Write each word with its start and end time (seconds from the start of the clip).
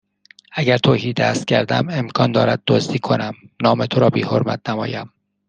اگر 0.53 0.77
تهیدست 0.77 1.45
گردم 1.45 1.89
امکان 1.89 2.31
دارد 2.31 2.61
دزدی 2.67 2.99
کنم 2.99 3.33
نام 3.61 3.85
تو 3.85 3.99
را 3.99 4.09
بیحرمت 4.09 4.69
نمایم 4.69 5.13